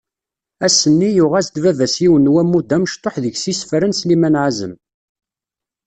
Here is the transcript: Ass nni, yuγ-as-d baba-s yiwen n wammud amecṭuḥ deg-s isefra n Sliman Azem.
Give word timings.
Ass 0.65 0.79
nni, 0.91 1.09
yuγ-as-d 1.15 1.55
baba-s 1.63 1.95
yiwen 2.03 2.23
n 2.29 2.31
wammud 2.33 2.69
amecṭuḥ 2.75 3.15
deg-s 3.23 3.45
isefra 3.51 3.85
n 3.87 3.97
Sliman 3.99 4.35
Azem. 4.45 4.73